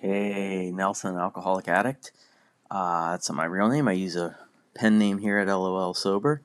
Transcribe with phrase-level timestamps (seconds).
[0.00, 2.12] Hey, Nelson, alcoholic addict.
[2.70, 3.88] Uh, that's not my real name.
[3.88, 4.38] I use a
[4.72, 6.40] pen name here at LOL Sober.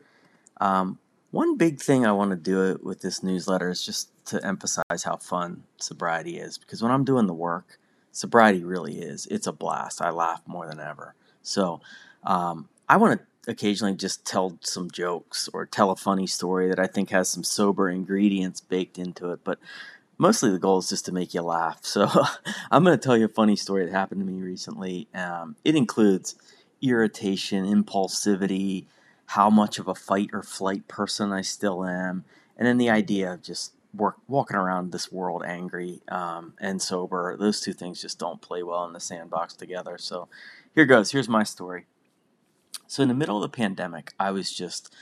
[0.59, 0.97] Um,
[1.29, 5.03] one big thing I want to do it with this newsletter is just to emphasize
[5.03, 6.57] how fun sobriety is.
[6.57, 7.77] Because when I'm doing the work,
[8.11, 9.27] sobriety really is.
[9.27, 10.01] It's a blast.
[10.01, 11.13] I laugh more than ever.
[11.43, 11.79] So
[12.23, 16.79] um, I want to occasionally just tell some jokes or tell a funny story that
[16.79, 19.41] I think has some sober ingredients baked into it.
[19.43, 19.59] But
[20.17, 21.79] mostly the goal is just to make you laugh.
[21.83, 22.09] So
[22.71, 25.07] I'm going to tell you a funny story that happened to me recently.
[25.13, 26.35] Um, it includes
[26.81, 28.85] irritation, impulsivity,
[29.27, 32.25] how much of a fight or flight person I still am,
[32.57, 37.35] and then the idea of just work, walking around this world angry um, and sober.
[37.37, 39.97] Those two things just don't play well in the sandbox together.
[39.97, 40.27] So
[40.75, 41.11] here goes.
[41.11, 41.85] Here's my story.
[42.87, 44.93] So in the middle of the pandemic, I was just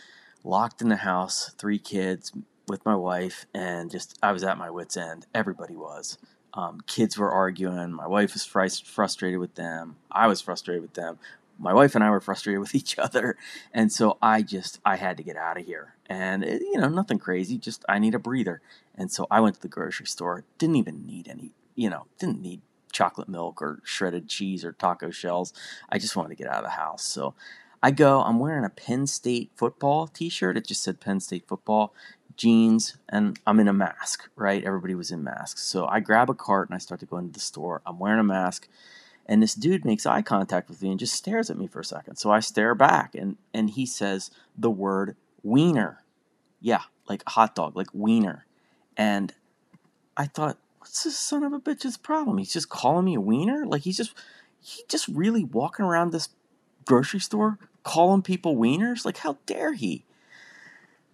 [0.44, 2.32] locked in the house, three kids,
[2.72, 5.28] with my wife, and just I was at my wits' end.
[5.36, 6.18] Everybody was.
[6.54, 7.94] Um, kids were arguing.
[7.94, 9.98] My wife was fr- frustrated with them.
[10.12, 11.20] I was frustrated with them.
[11.60, 13.38] My wife and I were frustrated with each other,
[13.74, 15.96] and so I just I had to get out of here.
[16.08, 17.58] And it, you know, nothing crazy.
[17.58, 18.62] Just I need a breather.
[18.96, 20.44] And so I went to the grocery store.
[20.58, 21.54] Didn't even need any.
[21.76, 22.62] You know, didn't need
[22.92, 25.54] chocolate milk or shredded cheese or taco shells.
[25.90, 27.04] I just wanted to get out of the house.
[27.04, 27.34] So
[27.84, 30.58] I go, I'm wearing a Penn State football t shirt.
[30.58, 31.94] It just said Penn State football
[32.42, 34.64] jeans, and I'm in a mask, right?
[34.64, 35.62] Everybody was in masks.
[35.64, 37.82] So I grab a cart and I start to go into the store.
[37.86, 38.68] I'm wearing a mask,
[39.28, 41.86] and this dude makes eye contact with me and just stares at me for a
[41.86, 42.16] second.
[42.16, 46.04] So I stare back, and, and he says the word wiener.
[46.60, 48.46] Yeah, like hot dog, like wiener.
[48.98, 49.34] And
[50.18, 52.40] I thought, what's this son of a bitch's problem?
[52.40, 53.66] He's just calling me a wiener?
[53.68, 54.16] Like he's just
[54.60, 56.30] he just really walking around this
[56.86, 59.06] grocery store calling people wieners?
[59.06, 60.06] Like how dare he?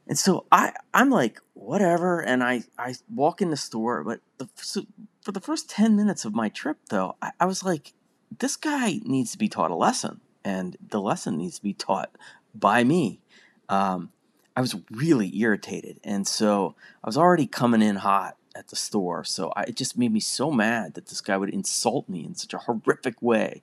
[0.08, 4.47] And so I I'm like whatever, and I I walk in the store, but the,
[4.55, 4.86] so
[5.22, 7.94] for the first ten minutes of my trip though, I, I was like,
[8.39, 12.16] this guy needs to be taught a lesson, and the lesson needs to be taught
[12.55, 13.19] by me.
[13.67, 14.12] Um,
[14.56, 19.24] I was really irritated, and so I was already coming in hot at the store.
[19.24, 22.34] So I, it just made me so mad that this guy would insult me in
[22.34, 23.62] such a horrific way.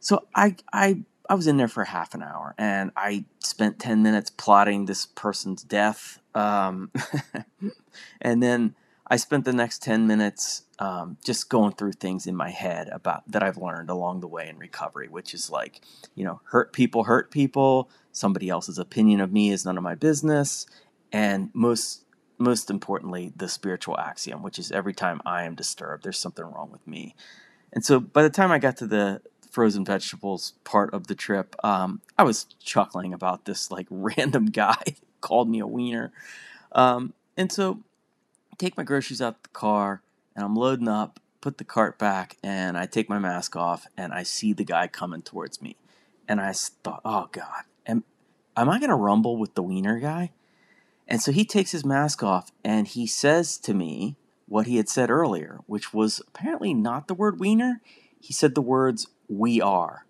[0.00, 4.02] So I I I was in there for half an hour and I spent 10
[4.02, 6.20] minutes plotting this person's death.
[6.34, 6.90] Um,
[8.20, 8.74] and then
[9.06, 13.22] I spent the next 10 minutes um, just going through things in my head about
[13.30, 15.80] that I've learned along the way in recovery, which is like,
[16.14, 17.90] you know, hurt people hurt people.
[18.12, 20.66] Somebody else's opinion of me is none of my business.
[21.12, 22.02] And most
[22.36, 26.70] most importantly, the spiritual axiom, which is every time I am disturbed, there's something wrong
[26.72, 27.14] with me.
[27.72, 29.20] And so by the time I got to the
[29.54, 34.82] frozen vegetables part of the trip, um, I was chuckling about this like random guy
[35.20, 36.12] called me a wiener.
[36.72, 37.80] Um, and so
[38.52, 40.02] I take my groceries out of the car
[40.34, 44.12] and I'm loading up, put the cart back, and I take my mask off and
[44.12, 45.76] I see the guy coming towards me.
[46.26, 48.02] And I thought, oh God, am,
[48.56, 50.32] am I going to rumble with the wiener guy?
[51.06, 54.16] And so he takes his mask off and he says to me
[54.46, 57.80] what he had said earlier, which was apparently not the word wiener.
[58.20, 60.06] He said the words we are,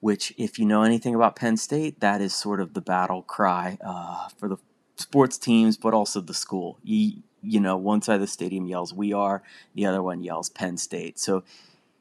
[0.00, 3.78] which, if you know anything about Penn State, that is sort of the battle cry
[3.84, 4.56] uh, for the
[4.96, 6.78] sports teams, but also the school.
[6.82, 9.42] You, you know, one side of the stadium yells "We are,"
[9.74, 11.18] the other one yells Penn State.
[11.18, 11.42] So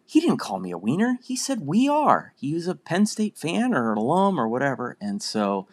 [0.06, 1.20] he didn't call me a wiener.
[1.24, 5.22] He said "We are." He was a Penn State fan or alum or whatever, and
[5.22, 5.68] so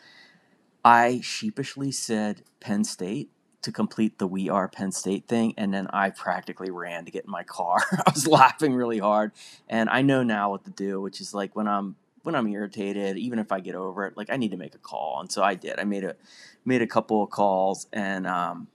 [0.85, 3.31] I sheepishly said Penn State,
[3.63, 7.25] to complete the We Are Penn State thing, and then I practically ran to get
[7.25, 7.79] in my car.
[8.07, 9.33] I was laughing really hard,
[9.69, 13.17] and I know now what to do, which is like when I'm when I'm irritated,
[13.17, 15.43] even if I get over it, like I need to make a call, and so
[15.43, 15.79] I did.
[15.79, 16.17] I made a
[16.65, 18.69] made a couple of calls, and um,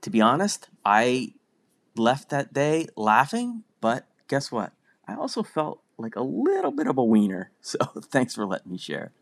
[0.00, 1.34] to be honest, I
[1.96, 3.64] left that day laughing.
[3.80, 4.72] But guess what?
[5.06, 7.50] I also felt like a little bit of a wiener.
[7.62, 9.12] So thanks for letting me share.